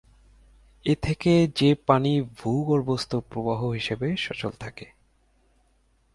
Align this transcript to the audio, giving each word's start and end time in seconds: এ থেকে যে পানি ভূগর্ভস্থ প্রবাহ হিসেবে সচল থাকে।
এ 0.85 0.93
থেকে 1.01 1.31
যে 1.55 1.69
পানি 1.87 2.21
ভূগর্ভস্থ 2.21 3.15
প্রবাহ 3.29 3.61
হিসেবে 3.69 4.07
সচল 4.17 4.51
থাকে। 4.59 4.85